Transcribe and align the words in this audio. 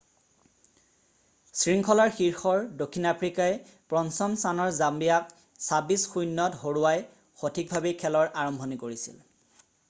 শৃংখলাৰ 1.57 2.13
শীৰ্ষৰ 2.19 2.63
দক্ষিণ 2.79 3.05
আফ্ৰিকাই 3.09 3.59
5ম 3.95 4.09
স্থানৰ 4.15 4.73
জাম্বিয়াক 4.79 5.29
26-00ত 5.67 6.63
হৰুৱাই 6.65 7.05
সঠিকভাৱেই 7.45 7.97
খেলৰ 8.07 8.35
আৰম্ভণি 8.47 8.81
কৰিছিল। 8.87 9.23